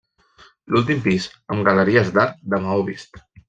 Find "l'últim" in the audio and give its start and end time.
0.75-1.03